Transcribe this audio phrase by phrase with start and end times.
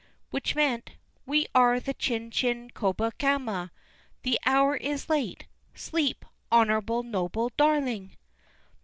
[0.31, 0.93] —Which meant:
[1.27, 3.69] "We are the Chin chin Kobakama;
[4.23, 8.15] the hour is late; sleep, honorable, noble darling!"